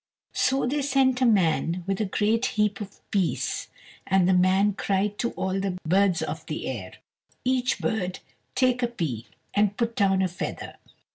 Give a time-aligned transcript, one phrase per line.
[0.33, 3.67] So they sent a man with a great heap of pease;
[4.07, 6.93] and the man cried to all the birds of the air,
[7.45, 8.17] "Each bird
[8.55, 10.77] take a pea, and put down a feather."